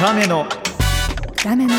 [0.00, 0.46] 深めの。
[1.44, 1.74] ダメな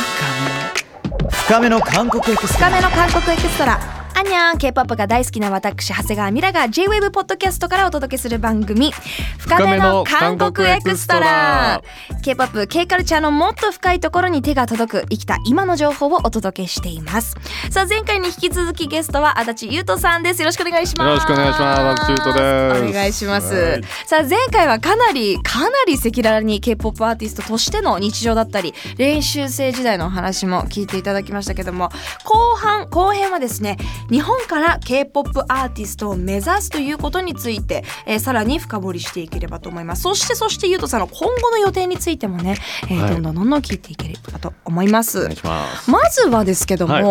[1.32, 2.70] 深めの韓国エクストラ。
[2.70, 4.01] 深めの韓国エクストラ
[4.32, 8.94] アンニャン K-POP が大好きな私長谷川ミラが J-WAVE ポッドキャストからお届けする番組。
[9.38, 11.82] 深めの韓国エクストラ。
[12.24, 17.36] K-POP、K カルチャーのもっと深いところに手が届く生きた今の情報をお届けしています。
[17.72, 20.42] さあ前回に引き続きゲストは足立優斗さんです。
[20.42, 21.08] よろしくお願いします。
[21.08, 21.82] よろしくお願いします。
[21.82, 22.90] 足立優斗です。
[22.90, 23.84] お願いします、はい。
[24.06, 31.90] さあ前回はかなりかなり赤裸々に K-POP アーティストとしての日常だったり練習生時代のお話も聞いていただきましたけども
[32.24, 33.78] 後半後編はですね
[34.10, 40.04] 日本から K-POP アーティストを目指すということについて、えーさらに深掘りしていければと思います。
[40.04, 43.12] そしてそしてゆうとさんの今後の予定についてもね、えーはい。
[43.12, 45.20] どんどんどんどん聞いていければと思います。
[45.20, 45.92] お願いします。
[45.92, 47.04] まずはですけども、はい。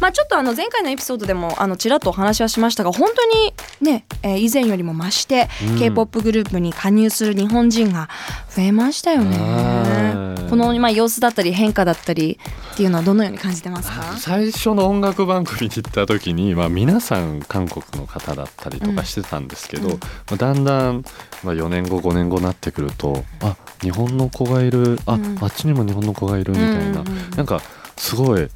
[0.00, 5.78] まあちょっとあの前回のエピソードでもあのちらっとお話はしましたが本当にね、えー以前よりも増して、うん。
[5.78, 8.08] K-POP グループに加入する日本人が
[8.54, 9.36] 増えましたよね。
[9.38, 10.50] はい。
[10.50, 12.38] このまあ様子だったり変化だったり
[12.72, 14.16] っていうのはどのように感じてますか？
[14.18, 19.94] 最初の音楽番組に行った時に、まあ、皆さん韓国の方だったりとかしてたんですけど、うん。
[19.94, 19.98] ま
[20.32, 21.04] あ、だんだん、
[21.42, 24.98] まあ、4年後5年後になってくるとあ日本の子がいる。
[25.06, 25.38] あ、うん。
[25.40, 27.30] あっちにも日本の子がいるみたいな、うん。
[27.36, 27.60] なんか
[27.96, 28.48] すごい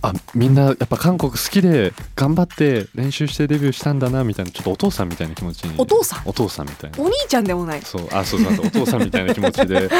[0.00, 5.74] あみんなやっぱ韓国好きで頑張って練習してデビューしたんだなみたいなちょっとお父さんみたいな気持ちに。
[5.76, 6.22] お父さん？
[6.24, 6.98] お父さんみたいな。
[7.00, 7.82] お兄ちゃんでもない。
[7.82, 8.08] そう。
[8.12, 8.66] あそうそうそう。
[8.66, 9.90] お父さんみたいな気持ちで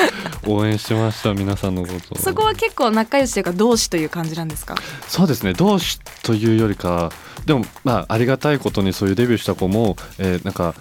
[0.47, 2.15] 応援してました皆さんのこと。
[2.15, 4.77] をそこは結構仲良しというか同志という感じなんですか？
[5.09, 5.53] そうですね。
[5.53, 7.11] 同志というよりか
[7.45, 10.75] でもまあありがたいことにそういうデビューした子も、えーなんか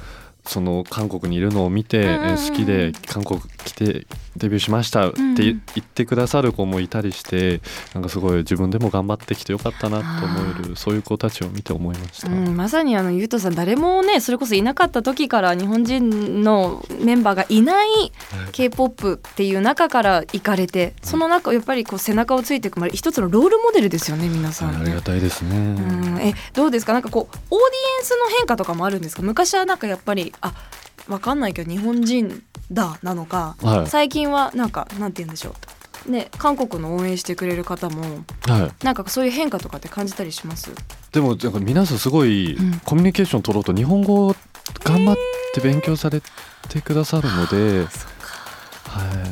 [0.46, 4.08] その韓国にいるのを見て、えー好きで韓国来て
[4.38, 7.62] デビューしましたってうんうん言ってくださる子もいたりして
[7.94, 12.28] なんかすごい自分でも頑張ってきてよかったなと思えるそういう子たちを見て思いました。
[12.30, 17.88] うん、まさにあのゆうとさん誰もねそれこそいなかった時から日本人のメンバーがいない
[18.52, 25.02] k p o p っていう中から行かれてその中やっぱりこう背中をついていくまで一つのロールモデルですよね皆さんねはいありが。
[25.02, 25.58] たいですね。
[25.58, 25.62] う
[26.16, 26.94] んえどうですか？
[26.94, 27.60] なんかこうオーディ
[28.00, 29.22] エンスの変化とかもあるんですか？
[29.22, 30.54] 昔はなんかやっぱりあ
[31.08, 33.88] わかんないけど日本人だなのか、はい。
[33.88, 35.56] 最近はなんかなんて言うんでしょ
[36.08, 36.12] う。
[36.12, 38.86] ね韓国の応援してくれる方もはい。
[38.86, 40.72] なんかそういう変化とかって感じたりします？
[41.12, 42.80] でもなんか皆さんすごいうん。
[42.80, 44.36] コミュニケーション取ろうと日本語を
[44.84, 45.16] 頑張っ
[45.54, 46.22] て勉強され
[46.70, 47.88] てくださるので、はい、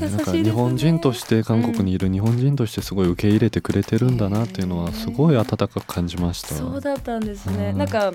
[0.01, 6.49] 優しいなんか日本人として韓国にいる日本人としてすごい受け入れてくれてるんだなっていうのはすごい温かく感じました。
[6.55, 7.77] そうだったんですね、うん。
[7.77, 8.13] なんか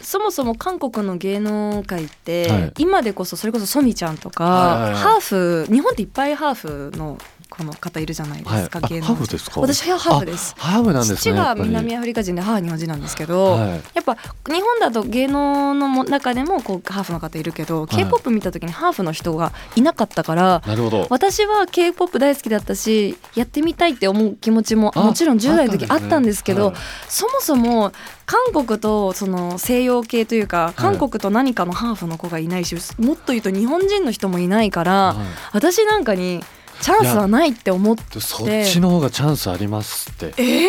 [0.00, 2.72] そもそも韓国の芸能界って、はい。
[2.78, 4.94] 今でこそそれこそソミちゃんとか、はい。
[4.94, 5.20] ハー
[5.66, 7.18] フ日本っていっぱいハーフの
[7.52, 9.60] この方いるじゃないですか、はい、あ芸能ハーフですか？
[9.60, 10.54] 私はハーフです。
[10.58, 11.68] あハーフなんです父がねやっぱり。
[11.68, 13.70] 南アフリカ人で母は日本人なんですけど、はい。
[13.70, 17.86] やっぱ日本だと芸能のも中でもこうハーフの方いるけど、い。
[17.88, 21.06] K p o p 見た時にハーフの人がいなかったからなるほど。
[21.10, 26.76] 私は k p o p 大好きだったしやってみたいって思う気持ちもあもちろん10代の時あったんですけど、はい。
[27.08, 27.92] そもそも
[28.24, 35.16] 韓国とその西洋系というか韓国と何かのハーフの子がいないし、もっと言うと日本人の人もいないから、はい。
[35.52, 36.42] 私なんかに
[36.82, 38.02] チャンスはないって思って。
[38.16, 40.34] でそっちの方がチャンスありますって。
[40.36, 40.68] えー？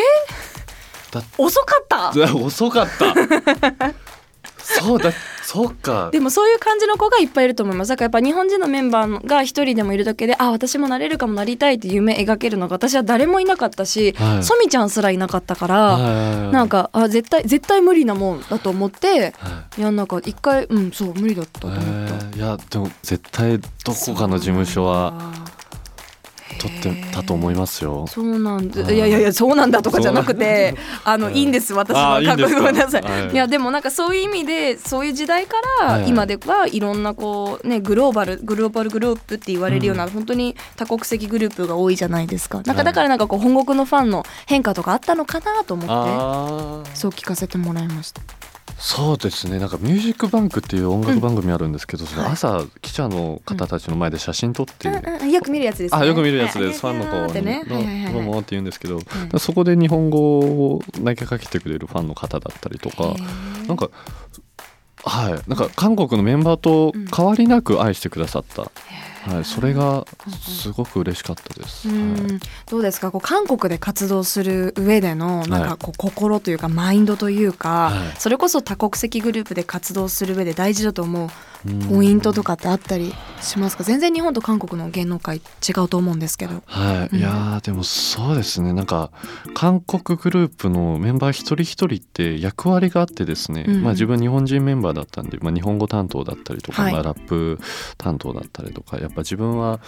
[1.11, 2.11] だ遅かった？
[2.35, 3.93] 遅かった。
[4.65, 5.11] そうだ
[5.43, 6.09] そうか。
[6.11, 7.89] でもそういう感じの子がいっぱいいると思います。
[7.89, 14.43] だからやっぱ日本人のメンバーが一人でもいるだけであ私もなれるかもなりたいって夢描けるのが私は誰もいなかったし、はい。
[14.43, 19.81] ソミちゃんすらいなかったから、はいなんかあ絶対絶対無理なもんだと思ってはい。
[19.81, 21.83] いやなんか一回うんそう無理だったと思った。
[21.83, 25.13] えーいやでも絶対どこかの事務所は
[26.59, 28.05] 取ってたと思いますよ。
[28.07, 28.95] そうなんだはい。
[28.95, 31.35] いやいやいやそうなんだとかじゃなくてあのはい。
[31.39, 32.59] いいんです私あはーいいんですか？
[32.59, 33.31] ごめんなさい、はい。
[33.31, 36.09] い、やでもなんかそういう意味でそういう時代からはい。
[36.09, 42.57] 今ではいろんなこうねグローバルグローバルグループって言われるような、本当に多国籍グループが多いじゃないですか。
[42.57, 48.21] なんかはいだからなんかこう本国のファンの変化とかあったのかなと思ってそう聞かせてもらいました
[48.85, 49.59] そうですね。
[49.59, 52.31] なんか「ミュージックバンク」っていう音楽番組あるんですけど、それはい。
[52.33, 54.91] 朝記者の方たちの前で写真撮って、う。
[54.91, 56.01] んうんよく見るやつですね。
[56.01, 56.65] あよく見るやつはい。
[56.65, 59.39] です、ファンの子にどうもって言うんですけど、うん。
[59.39, 63.15] そこで日本語を投げかけてくれるファンの方だったりとか、
[63.69, 63.89] なんか
[65.05, 65.49] はい。
[65.49, 68.69] なんか韓国のメンバーと変わりなく愛してくださった、
[69.25, 70.05] はい、それが
[70.41, 71.87] すごく嬉しかったです。
[71.87, 71.97] はい。
[71.97, 71.99] う
[72.33, 72.39] ん
[72.69, 73.11] どうですか？
[73.11, 78.19] こう韓国で活動する上でのなんかこう心というかマインドというか、はい。
[78.19, 81.29] それこそ多国籍グループで活動する上で大事だと思ううん
[81.89, 83.83] ポイントとかってあったりしますか？
[83.83, 85.41] 全然日本と韓国の芸能界違
[85.83, 86.61] うと思うんですけど。
[86.65, 87.19] はい、うん。
[87.19, 88.73] いやーでもそうですね。
[88.73, 89.11] なんか
[89.53, 93.81] 韓国グループのメンバー一人一人って役割があってですね、うんうん。
[93.83, 96.93] まあ、自分日本人メンバーだったんで、まあ、日本語担当だったりとか、はい。
[96.93, 97.59] まあ、ラップ
[97.97, 99.79] 担当だったりとかやっぱ自分は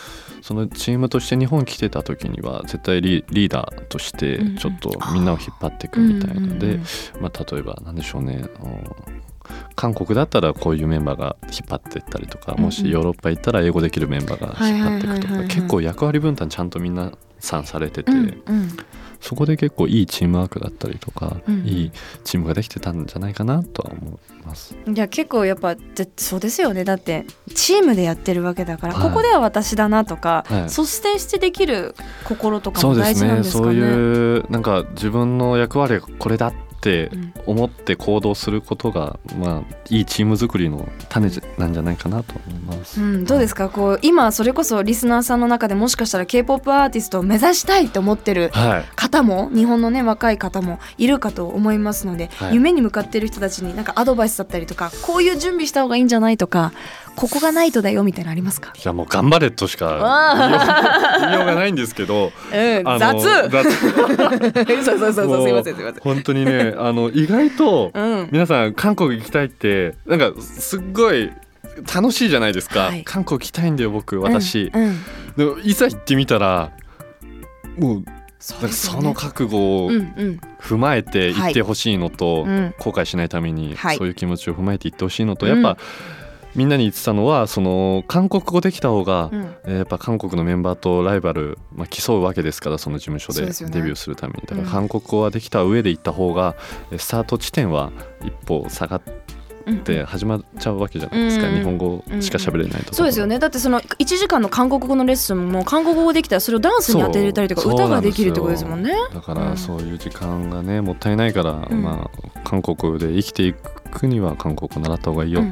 [0.42, 6.42] そのチームとして日本来てた時には絶対リリーダーとしてちょっとみんなを引っ張っていくみたいな。
[6.42, 6.82] ので、うんうん
[7.16, 7.22] うん。
[7.22, 8.46] まあ、例えば何でしょうね
[9.76, 18.78] 韓国だったらこういうメンバーが引っ張っていったりとかもしヨーロッパ行ったら英語できるメンバーが引っ張っていくとか結構役割分担ちゃんとみんなさんされてて、うんうん。
[19.22, 21.92] そこで結構いいチームワークだったりとか、うんいい
[22.24, 24.76] チームができてたんじゃないかなとは思います。
[24.88, 26.84] いや結構やっぱでそうですよね。
[26.84, 29.10] だってチームでやってるわけだから、はい。
[29.10, 30.64] ここでは私だなとか、はい。
[30.64, 33.44] 率先してできる心とかそうですも大事なんね。
[33.44, 33.94] そうですかね。
[33.94, 36.54] いうなんか自分の役割がこれだっ
[36.86, 37.34] てうん。
[37.46, 41.30] 思って行動することが、まあ、いいチーム作りの種
[41.60, 43.00] なんじゃないかなと思います。
[43.02, 43.70] うん、どうですか？
[43.70, 48.86] こう今それこそリスナーさんの中でもしかしたら k p o p アーティストを目指したいと思ってるはい。
[48.96, 52.56] 方も日本のね若い方もいるかと思いますので、はい。
[52.56, 56.74] 夢に向かってる人たちになんかアドバイスだったりとかこういう準備した方がいいんじゃないとか
[57.16, 61.20] ここがないとだよみたいなのありますか、いやもう頑張れとしかあ。
[61.22, 63.72] 言いようがないんですけど雑雑。
[64.84, 66.02] そうそうそうそうもすいませんすいません。
[66.02, 68.30] 本当にねあの意外とうん。
[68.32, 71.32] 皆さん韓国行きたいってなんかすっごい
[71.94, 73.04] 楽しいじゃないですか、はい。
[73.04, 75.04] 韓国行きたいんだよ僕私、うんうん。
[75.38, 76.72] でもいざ行ってみたら
[77.78, 78.04] もう
[78.40, 82.74] その覚悟を踏まえて行ってほしいのと、うん。
[82.78, 83.98] 後悔しないためにはい。
[83.98, 85.78] そういう気持ちを踏まえて行ってほしいのと、やっぱ
[86.56, 89.56] みんなに言ってたのはその韓国語できた方が、うん。
[89.66, 94.42] えーやっぱ韓国のメンバーとライバル、まあ、競うわけですからその事務所でデビューするために。
[94.42, 94.66] だからうん。
[94.70, 96.56] 韓国語ができた上で行った方が
[96.92, 97.92] えースタート地点は
[98.24, 99.02] 一歩下がっ
[99.68, 103.40] うんて始まっちゃうわけじゃないですか、うん日本語しか喋れないとそうですよね。
[103.40, 108.94] だってその1時間の韓国語のレッスンも韓国語できたらそれをダンスに当てれたりとか歌ができるってことですもんね。
[109.14, 109.40] だかうん。
[109.40, 111.82] らそういう時間がねもったいないから、うん。
[111.82, 113.54] まあ韓国で生きてい
[113.92, 115.46] くには韓国語習った方がいいよっ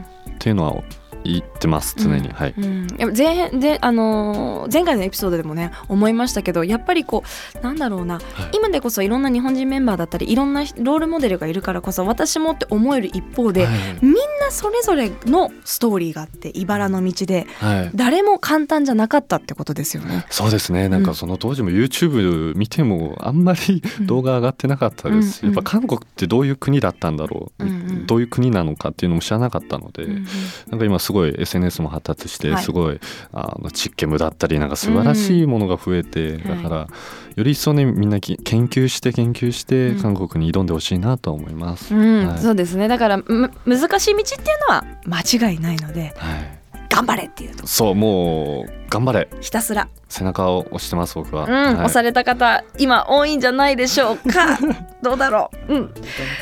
[0.43, 0.83] ていうのは
[1.23, 7.23] 言ってます常に、はい、うん、前編で、あのー前回のエピソードでもね思いましたけどやっぱりこ
[7.55, 8.19] うなんだろうな、
[8.53, 13.75] 今でこそいろんな日本人メンバーだったりいろんなロールモデルがいるからこそ私もって思える一方で、はい。
[14.01, 17.91] みんなそれぞれのストーリーがあって茨の道ではい。
[17.95, 20.25] 誰も簡単じゃなかったってことですよね。
[20.29, 20.89] そうですね。
[20.89, 24.07] なんかその当時も YouTube 見てもあんまりうん。
[24.07, 25.39] 動画上がってなかったです。
[25.39, 25.53] し、うん。
[25.53, 28.05] やっぱ韓国ってどういう国だったんだろう、うんうん。
[28.05, 30.25] どういう国なのかっていうのも知らなかったので、うんうん。
[30.69, 32.63] なんか今すごい SNS も発達してはい。
[32.63, 32.99] すごい、
[33.31, 36.87] あのチッケムだったりなんか素晴らしいものが増えて、だから
[37.35, 40.01] より一層ねみんなき研究して研究してうん。
[40.01, 41.95] 韓国に挑んでほしいなと思います。
[41.95, 42.27] うん。
[42.27, 42.39] はい。
[42.39, 42.87] そうですね。
[42.87, 49.27] だからむ難しい道っていうのは間違いないのではい、頑張れっていうとそうもう頑張れ。
[49.41, 49.87] ひたすら。
[50.09, 51.45] 背中を押してます僕は。
[51.45, 51.73] うん、はい。
[51.73, 54.57] 押された方今多いんじゃないでしょうか
[55.03, 55.93] どうだろう、うん、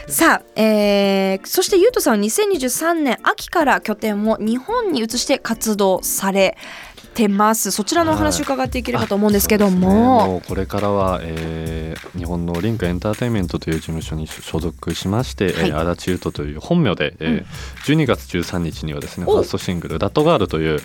[0.08, 6.58] さあ、えーそしてゆうとさんは2023年秋から拠点を日本に移して活動され
[7.14, 7.72] てます。
[7.72, 9.88] そちらのお話伺っていければと思うんですけどそうですね。
[9.94, 15.54] も、もうこれからは、えー日本のリンクエンターテインメントという事務所に所属しまして、はい。
[15.70, 18.04] えー足立優斗という本名で、えーうん。
[18.04, 19.32] 12月13日にはですねお。
[19.34, 20.80] ファーストシングル「ダットガール」という、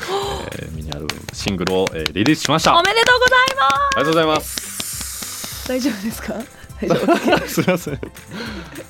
[0.52, 2.72] えーミニアルバムシングルを、えーリリースしました。
[2.74, 5.68] あおめでとうございまりがとうございますす。
[5.68, 6.34] 大丈夫ですか？
[7.46, 8.00] すみません。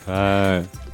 [0.07, 0.87] はい。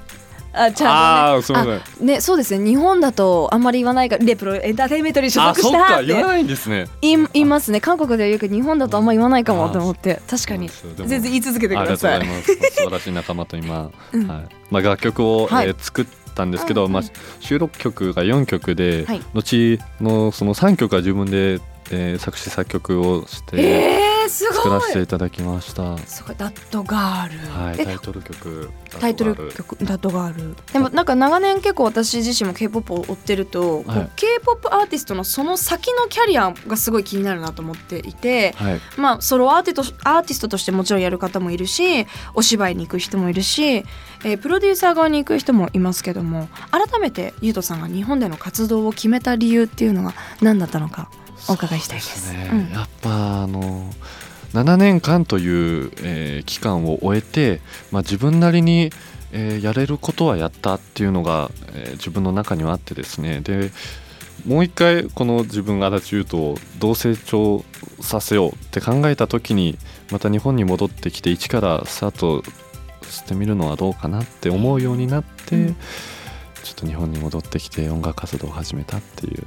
[0.55, 0.91] あちゃん。
[1.35, 1.81] あーすみません。
[1.81, 2.65] とねねそうですね。
[2.65, 5.95] 日本だとあんまり言わないからレプロエンターテインメントに所属したって。
[5.95, 6.89] か言わないんですね。
[7.01, 7.81] 言いますね。
[7.81, 10.71] 韓国ではよく日本だとあんま言わないかもと思って確かに。
[10.97, 12.55] 全然言い続けてくありがとうださいございます。
[12.55, 14.43] 素晴らしい仲間と今、う んはい。
[14.71, 15.69] まあ、楽曲を、はい。
[15.69, 17.03] えー作ったんですけど、うんうんまあ、
[17.41, 19.21] 収録曲が4曲で、はい。
[19.35, 24.89] 後のその3曲は自分で、えー作詞作曲をしてえー、す作らごい。
[24.89, 25.83] せていただきました。
[25.83, 26.37] はい、すごい。
[26.37, 34.11] ダットガール、えタイトル曲タイトル曲「ダットガール」でもなんか長年結構私自身も k p o p を追ってると、はい。
[34.17, 51.11] k p o p アーティストのその先のキャリアがすごい気になるなと思っていて、はい、まあ、ソロアーティストアーティストとしてもちろんやる方もいるしお芝居に行く人もいるし、えープロデューサー側に行く人もいますけども改めてゆうとさんが日本での活動を決めた理由っていうのが何だったのか
[51.49, 52.29] お伺いしたいです。
[52.29, 52.51] そうね。
[52.53, 52.73] うん。
[52.73, 53.91] やっぱあの
[54.55, 58.91] 7年間という、えー期間を終えて、まあ、自分なりに、
[59.33, 63.41] えーやれることはやったっていうのが、えー自分の中にはあってですね。
[63.41, 63.71] で
[64.47, 67.65] もう一回この自分足立優斗をどう成長
[68.01, 69.79] させようって考えた時に
[70.11, 72.43] また日本に戻ってきて一からスタート
[73.09, 75.77] してみるのはどうかなって思うようになって、うん。
[76.65, 79.43] ちょっと日本に戻ってきて音楽活動を始めたっていう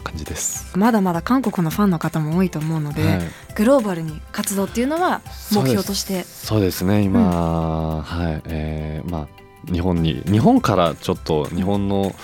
[0.00, 0.76] 感じです。
[0.76, 3.20] まだまだ韓国のファンの方も多いと思うので、はい。
[3.54, 5.20] グローバルに活動っていうのは
[5.52, 6.24] 目標として。
[6.24, 7.02] そうですね。
[7.02, 8.42] 今、はい。
[8.46, 9.40] えーまあ
[9.70, 12.14] 日本に日本からちょっと日本の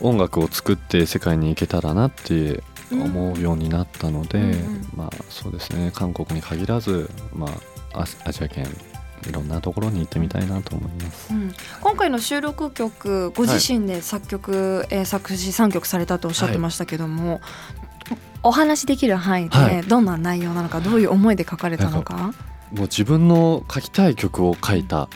[0.00, 4.88] 音楽を作って世界に行けたらなって思うようになったので、うんうん。
[4.96, 5.92] まあそうですね。
[5.94, 7.48] 韓国に限らず、ま
[7.92, 8.66] あ、アアジア圏
[9.28, 11.32] いろんなところに行ってみたいなと思います。
[11.32, 11.52] うん。
[11.80, 17.40] 今回の収録曲ご自身で作曲、えー作詞3曲されたとおっしゃってましたけども、
[18.42, 19.82] お話しできる範囲で、はい。
[19.82, 22.32] どんな内容なのかどういう思いで書かれたのか。
[22.72, 25.08] もう自分の書きたい曲を書いた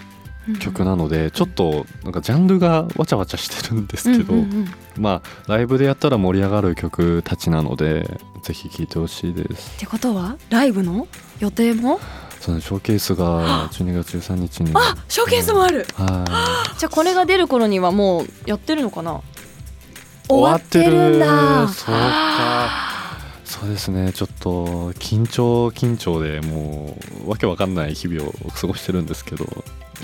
[0.60, 4.68] 曲なので、ちょっとなんかジャンルがわちゃわちゃしてるんですけど、うんうんうん。
[4.98, 9.76] まあライブでやったら盛り上がる曲たちなのでぜひ聴いてほしいです。
[9.76, 11.06] ってことはライブの
[11.38, 12.00] 予定も？
[12.44, 14.70] そのショーケースが12月13日に。
[14.74, 15.86] あショーケースもある。
[15.94, 16.78] はい。
[16.78, 19.22] じゃあこれが出る頃にはもうやってるのかな？
[20.28, 21.16] 終わってる。
[21.16, 21.66] んだ。
[21.68, 23.18] そうか。
[23.46, 24.12] そうですね。
[24.12, 29.46] ちょっと緊張緊張でもうわけわかんない日々を過ごしてるんですけど。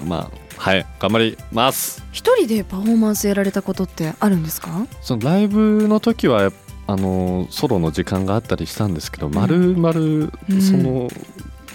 [0.06, 0.86] まあはい。
[0.98, 2.02] 頑張ります。
[2.10, 4.86] 一人でパフォーマンスやられたことってあるんですか？
[5.02, 6.50] そのライブの時は
[6.86, 9.34] あのソロの時間があったりしたんですけど、ん。
[9.34, 10.62] まるまるうん。
[10.62, 11.10] その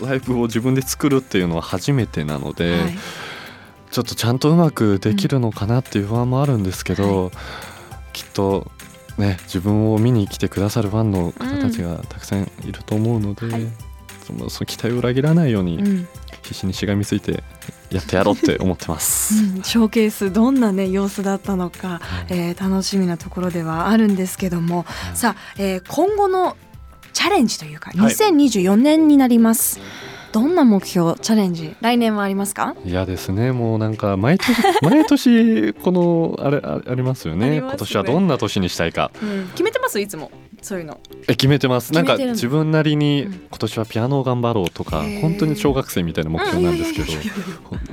[0.02, 2.98] ライブを自分で作るっていうのは初めてなので、はい。
[3.92, 7.32] ちょっとちゃんとうまくできるのかなっていう不安もあるんですけど、
[8.14, 8.70] きっと
[9.18, 13.68] ね自分を見に来てくださるファンの方たちがたくさんいると思うので、はい。
[14.26, 16.08] そのその期待を裏切らないようにうん。
[16.42, 17.44] 必死にしがみついて
[17.90, 19.44] やってやろうって思ってます。
[19.44, 19.64] うん。
[19.64, 24.86] ショーケースどんなね様子だったのか、えー楽しみなところではあるんですけども、
[25.16, 26.56] さあ、えー今後の
[27.16, 28.14] チャレンジというかはい。
[28.14, 29.80] 2024年になります、
[30.34, 32.76] どんな目標チャレンジ来年はありますか？
[32.86, 34.52] 嫌ですねもうなんか毎年
[34.84, 37.58] 毎年このあれあありますよあねね。
[37.60, 39.12] 今年はどんな年にしたいか。
[39.54, 40.00] 決めてます？
[40.00, 40.30] いつも
[40.66, 41.00] そういうの。
[41.28, 41.94] え決めてます。
[41.94, 43.34] なんか自分なりにうん。
[43.34, 45.22] 今年はピアノを頑張ろうとかへー。
[45.22, 47.08] 本当に小学生みたいな目標なんですけど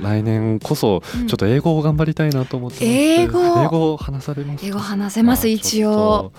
[0.01, 1.27] 来年こそうん。
[1.27, 2.85] ちょっと英語を頑張りたいなと思ってます。
[2.85, 3.39] 英語。
[3.63, 4.67] 英語を話されますか？
[4.67, 6.31] 英語話せますあ一応。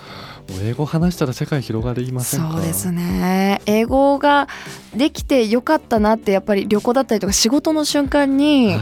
[0.61, 3.63] 英語話したら世界広がりませんかそうですね。
[3.67, 4.49] 英語が
[4.95, 8.79] できてよかったなってやっぱり旅行だったりとか仕事の瞬間に、はい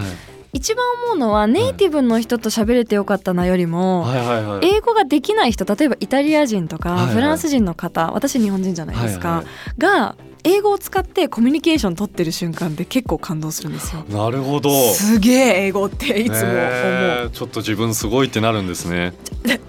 [0.52, 4.66] 一番思うのはネイティブの人と喋れてよかったなよりも、はいはいはい。
[4.76, 7.14] 英語ができない人例えばイタリア人とかはいはい。
[7.14, 9.46] フランス人の方、私日本人じゃないですか、はいはい。
[9.78, 14.04] が英語を使ってコミュニケーション取ってる瞬間で結構感動するんですよ。
[14.08, 14.70] なるほど。
[14.92, 17.30] すげえ英語っていつも思う。
[17.32, 19.14] ちょっと自分すごいってなるんですね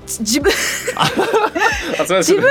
[0.05, 2.43] 自分自自分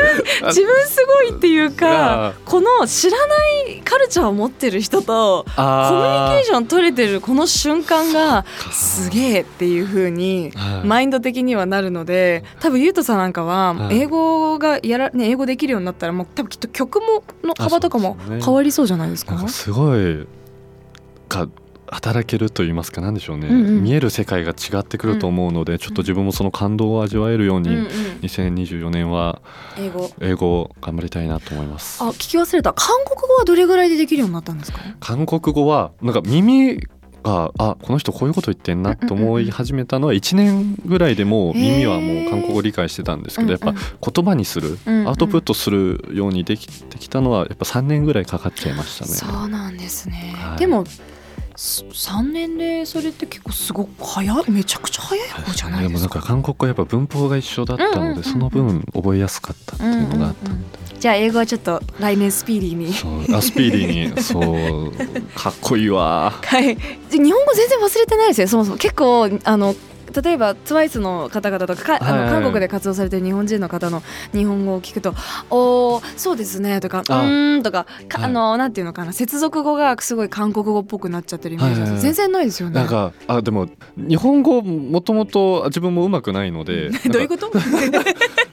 [0.47, 3.35] 自分すごいっていうかあこの知らな
[3.68, 10.87] いカルチャーを持ってる人とコミュニケーション取れてるこの瞬間がすげえっていう風にはい。
[10.87, 14.00] マインド的にはなるので多分ゆうとさんなんかははい。
[14.00, 19.35] 英語がやら、ね、英語できるようになったらもう多分きっと曲もの幅とかも変わりそうじゃないですか？
[19.35, 20.26] なんかすごい
[21.28, 21.49] か
[21.92, 23.82] 働けると言いますかなんでしょうね、うんうん。
[23.84, 27.87] 見える世界が違ってくると思うので、ちょっと自分もその感動を味わえるように、うんうん、
[28.22, 29.40] 2024年は
[29.78, 30.11] 英語。
[30.20, 32.02] 英語を頑張りたいなと思います。
[32.02, 32.72] あ聞き忘れた。
[32.72, 34.80] 韓国語はどれぐらいでできるようになったんですか？
[35.00, 36.80] 韓国語はなんか耳
[37.22, 45.08] があこの人こういうこと言ってんなと思い始めたのは1年ぐらいでもう耳はもう韓国語理解してたんですけどやっぱ言葉にするうんうん。
[45.08, 49.12] アウトプットするようにできてきたのはやっぱ3年ぐらいかかっちゃいましたね。
[49.12, 50.58] そうなんですね、はい。
[50.58, 51.00] でもす
[51.56, 58.16] 3年でそれって結構すごく早いめちゃくちゃ早い方じゃないでもなんですかか韓国語はやっぱ文法が一緒だったので、うんうんうん。
[58.16, 62.92] うんその分覚えやすかったっていうのがあったので、じゃあ英語はちょっと来年スピーディーに。
[62.92, 63.37] そう。
[63.37, 64.23] あスピーディーに。
[64.23, 64.92] そう。
[65.35, 66.32] かっこいいわ。
[66.42, 68.49] はい、で日本語全然忘れてないですよ。
[68.49, 68.76] そもそも。
[68.76, 69.75] 結構あの
[70.21, 74.02] 例えば TWICE の方々とかかあの韓国で活動されてる日本人の方の
[74.33, 75.14] 日本語を聞くと
[75.50, 82.75] 「おーそうですね」とか「うん」とかあのなんていうのかな接続語がすごい韓国語っぽくなっちゃってるイメージで全然ないですよね。
[82.75, 87.50] なんかあでも日本語もともと自分もうまくないので どういうこと？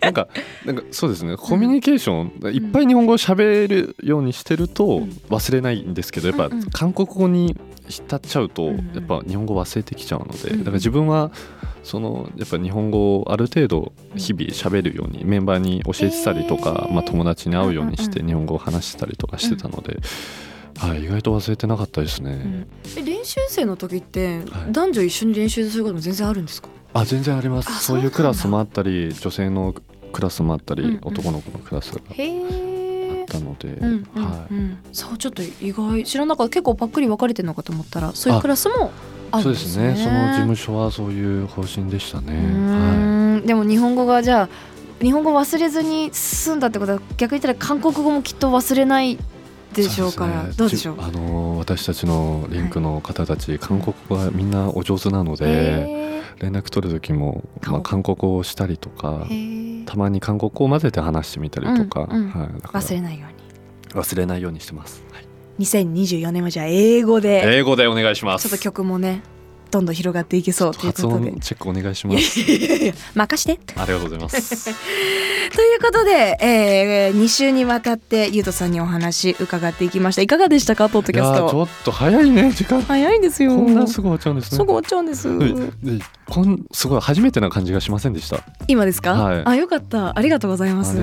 [0.02, 0.28] なんか
[0.66, 1.36] なんかそうですね。
[1.36, 5.04] コミュニケーション、いっぱい日本語を喋るようにしてるとうん。
[5.30, 6.54] 忘れないんですけどやっぱうん。
[6.54, 8.80] うん韓国語に浸っちゃうとうん。
[8.80, 10.54] うんやっぱ日本語忘れてきちゃうのでうん。
[10.54, 11.32] うんだから自分は
[11.84, 18.28] そのやっぱ日本語をある程度日々喋るようにメンバーに教えてたりとか、まあ、友達に会うようにしてうん。
[18.28, 19.98] 日本語を話してたりとかしてたので、
[20.78, 22.32] はい、意外と忘れてなかったですね。
[22.32, 22.68] うん。
[22.98, 24.72] え練習生の時ってはい。
[24.72, 27.70] 男女一緒に練習することも全然あるんですか、あ全然あります。
[27.70, 29.74] あそういうクラスもあったり女性の
[30.12, 31.00] クラスもあったり、うんうん。
[31.04, 32.16] 男の子のクラスがあっ
[33.28, 34.54] たので、うんうんはい。
[34.54, 36.54] うん、そうちょっと意外知らなかった。
[36.54, 38.92] 結構パックリ分かれてるのかと思ったらそういうクラスも
[39.32, 39.94] あそうですすね。
[39.94, 42.34] ねその事務所はそういう方針でしたね。
[42.34, 43.46] うはーん。
[43.46, 44.50] でも日本語がじゃあ
[45.02, 49.18] 日本語忘れずに済んだってことは逆に言ったら韓国語もきっと忘れない
[49.74, 50.44] でしょうから。
[50.44, 50.54] ね。
[50.56, 50.96] どうでしょう？
[50.98, 59.28] じあの私たちのリンクの方たち、韓国語がみんなお上手なので、へ連絡取る時も、韓まあ、韓国語をしたりとか
[59.86, 62.30] たまに韓国語を混ぜて話してみたりとか,、うんうん。
[62.30, 64.02] はい、忘れないように。
[64.02, 65.26] 忘れないようにしてます、はい。
[65.60, 67.44] 2024年はじゃあ英語で。
[67.58, 68.48] 英語でお願いします。
[68.48, 69.22] ちょっと曲もね
[69.72, 71.32] どんどん広がっていけそうという発ことで。
[71.32, 72.40] 音チェックお願いします。
[73.16, 73.60] 任して。
[73.76, 74.66] ありがとうございます。
[75.56, 80.22] ということで、えー、2週にわたってゆうとさんにお話伺っていきました。
[80.22, 81.48] いかがでしたかポッドキャスト。
[81.48, 82.52] ーちょっと早いね。
[82.52, 82.82] 時間。
[82.82, 83.56] 早いんですよ。
[83.56, 84.58] こんなすぐ終わっちゃうんですね。
[84.58, 85.28] すぐ終わっちゃうんです。
[86.30, 88.44] こんすごい初めてな感じがしませんでした。
[88.68, 89.42] 今ですか、はい。
[89.46, 90.18] あよかった。
[90.18, 90.96] ありがとうございます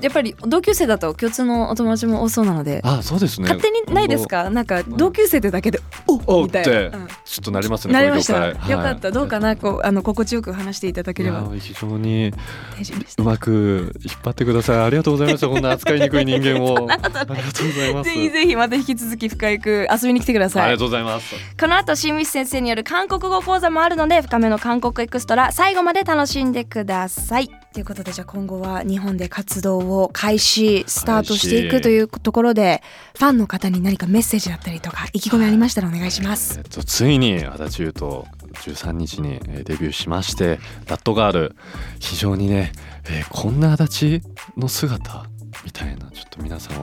[0.00, 3.48] やっぱり同級生だと共通のお友達も多そうなのであそうですね。
[3.48, 4.50] 勝手にないですか？
[4.50, 7.08] なんか同級生ってだけでおおみたいな、うん。
[7.24, 11.48] ちょっとなりますねなりました、よかったどうかなこうあの心地よく話していただければ。
[11.58, 12.32] 非常に
[13.18, 14.82] うまく引っ張ってください。
[14.82, 16.76] ありがとうございましたこんな扱いにくい人間を。
[16.90, 18.10] ありがとうございます。
[18.10, 20.62] ぜひぜひまた引き続き深井く遊びに来てください。
[20.64, 21.34] ありがとうございます。
[21.58, 32.82] この後新道先生による韓国語講座もあるので深めの韓国エクストラ最後まで楽しんでくださいということでじゃあ今後は日本で活動を開始スタートしていくというところで
[33.18, 36.58] ファンの方に何かメッセージだったりとか意気込みありましたらお願いします。
[36.58, 38.24] えっと、ついに足立優と
[38.64, 41.56] 13日にデビューしましてラットガール
[42.00, 42.72] 非常にね、
[43.10, 45.26] えーこんな足立の姿
[45.62, 46.80] みたいなちょっと皆さん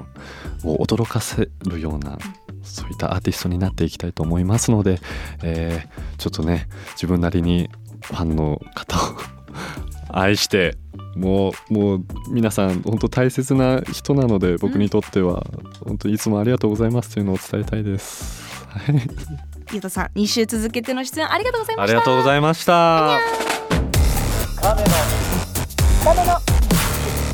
[0.64, 2.20] を驚かせるような
[2.62, 5.00] そういったアーティストになっていきたいと思いますので、
[5.42, 7.72] えーちょっとね自分なりに
[8.04, 9.00] ファンの方を
[10.13, 10.77] 愛して
[11.17, 15.45] もうもう皆さん本当大切な人なので僕にとっては
[15.85, 18.43] 本当いつもありがとうございますというのを伝えたいです。
[18.69, 19.01] はい
[19.73, 23.19] ゆうとさん2週続けての出演ありがとうございましたありがとうございました。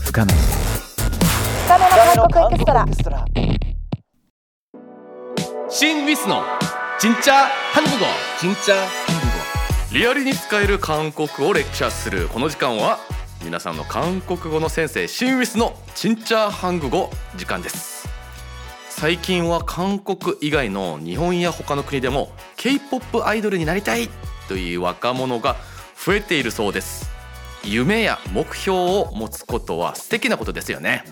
[0.05, 0.33] 深め
[5.69, 6.43] 新ウィスの
[7.00, 8.07] 진짜 한국어
[8.38, 8.75] 진짜
[9.07, 9.18] 한국어
[9.91, 12.27] リアルに使える韓国をレクチャーする。
[12.27, 13.00] この時間は
[13.43, 18.08] 皆さんの韓国語の先生シンウィスのチンチャーハング語時間です。
[18.91, 24.10] 最近は韓国以外の日本や他の国でも K-POP アイドルになりたい
[24.47, 25.56] という若者が
[25.95, 27.10] 増えているそうです。
[27.63, 31.04] 夢や目標を持つことは素敵なことですよね。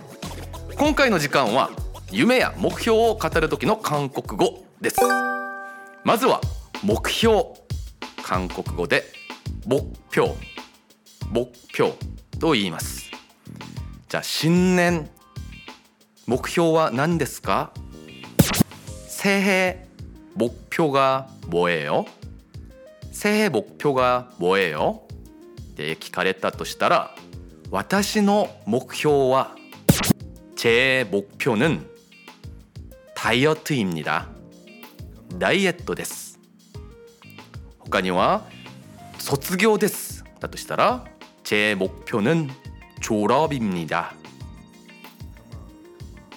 [0.77, 1.71] 今回の時間は
[2.11, 4.97] 夢や目標を語る時の韓国語です。
[6.03, 6.41] まずは
[6.83, 7.66] 目標。
[8.26, 9.04] 韓国語で
[9.66, 10.30] 目標
[11.30, 11.92] 目標
[12.38, 13.10] と言います
[14.08, 15.08] じゃあ新年
[16.26, 17.72] 目標は何ですか
[19.06, 19.86] 새해
[20.34, 22.06] 目標が뭐예요
[23.12, 25.02] 새해目標が뭐예요
[25.72, 27.14] って聞かれたとしたら
[27.70, 29.56] 私の目標は
[30.56, 31.86] 제目標는
[33.14, 34.26] ダイエット입니다
[35.38, 36.25] ダイエットです
[37.86, 38.44] 他には
[39.18, 41.04] 卒業ですだとしたら
[41.44, 42.50] 제目標는
[43.00, 44.14] 졸업입니다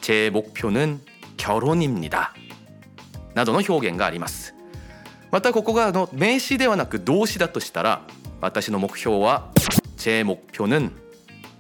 [0.02, 1.00] 제目標는
[1.38, 2.34] 결혼입니다
[3.34, 4.56] などの表現があります
[5.32, 8.02] またここがあの名詞ではなく動詞だとしたら
[8.42, 9.52] 私の目標は
[9.98, 11.06] 제目標는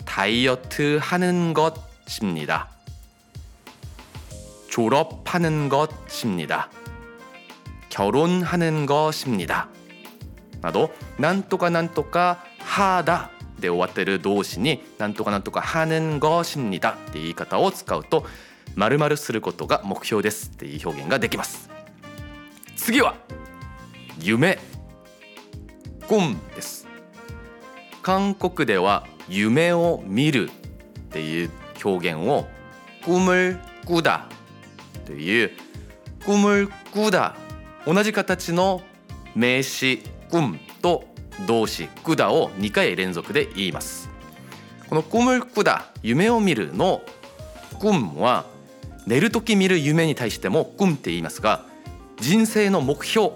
[0.05, 2.69] 다이어트 하는 것입니다.
[4.69, 6.69] 졸업하는 것입니다.
[7.89, 9.67] 결혼하는 것입니다.
[10.61, 18.25] などなんとかなんとかはだで終わってる動詞になんとかなんとか하는 것입니다っていう言い方を使うと
[18.75, 21.69] 丸々することが目標ですっていう表現ができます。
[22.75, 23.15] 次は
[24.19, 24.59] 夢
[26.07, 26.87] 꿈です。
[28.01, 31.49] 韓国では夢を見るっていう
[31.83, 32.47] 表現を
[33.03, 34.21] 꿈을꾸다
[35.05, 35.51] という
[36.25, 37.35] 꿈을꾸다
[37.85, 38.81] 同じ形の
[39.35, 41.05] 名詞 꿈と
[41.47, 44.09] 動詞꾸다を2回連続で言います
[44.89, 47.01] この꿈을꾸다夢を見るの
[47.79, 48.45] 꿈は
[49.05, 51.65] 寝る時見る夢に対しても꿈って言いますが
[52.19, 53.31] 人生の目標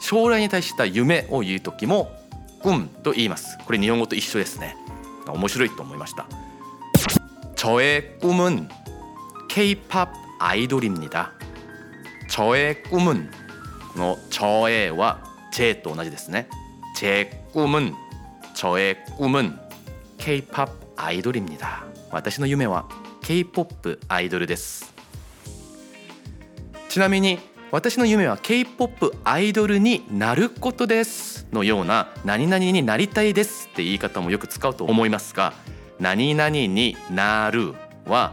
[0.00, 2.16] 将来に対した夢を言う時も
[2.62, 4.76] 꿈と言いますこれ日本語と一緒ですね
[5.26, 6.26] 面白いと思いました
[7.56, 8.68] 저의꿈은
[9.48, 11.32] K-POP 아이돌입니다
[12.28, 13.30] 저의 꿈은
[13.94, 15.18] この저의は
[15.52, 16.48] 제と同じですね
[16.96, 17.94] 제 꿈은
[18.54, 19.58] 저의 꿈은
[20.18, 22.88] K-POP 아이돌입니다私の夢は
[23.22, 24.92] K-POP アイドルです
[26.88, 27.38] ちなみに
[27.70, 35.52] 私の夢は K-POP アイドルになることです のような何々になりたいですって言い方もよく使うと思いますが
[36.00, 37.74] 何々になる
[38.06, 38.32] は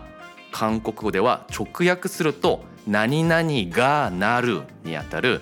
[0.52, 5.42] 韓国語では直訳すると何々がなるにあたる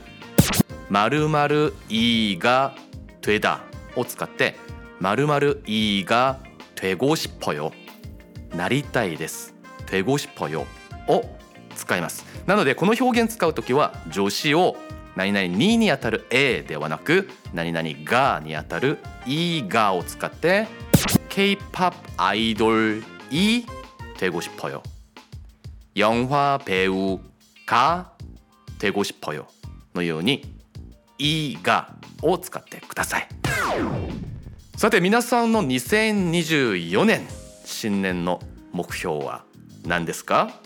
[0.90, 2.76] 〇〇いが
[3.22, 3.60] 되다
[3.96, 4.56] を使って
[5.00, 6.40] 〇〇いが
[6.76, 7.72] 되고 싶어요
[8.56, 9.54] なりたいです
[9.86, 10.66] 되고 싶어요
[11.08, 11.24] を
[11.76, 14.76] 使いますなのでこの表現使うときは助詞を
[15.16, 20.68] 何々ににあたる A ではなく何々がにあたるいがを使って
[21.30, 23.66] K-POP 아이돌이
[24.18, 24.82] 되고 싶어요
[25.96, 28.14] 영화 배우가
[28.80, 29.48] 되고 싶어요
[29.96, 30.54] のように
[31.19, 33.29] いいがを使ってください。
[34.77, 37.27] さて皆さんの2024年
[37.65, 38.41] 新年の
[38.73, 39.45] 目標は
[39.85, 40.61] 何ですか？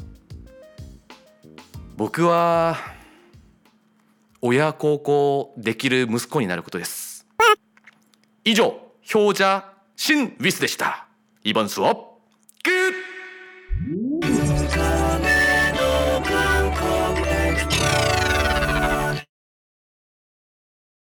[1.97, 2.77] 僕は
[4.41, 7.27] 親孝行できる息子になることです。
[8.45, 8.77] 以上
[9.15, 11.07] 表者新ウィスでした。
[11.45, 12.01] イバンスはグ
[12.71, 13.02] ッ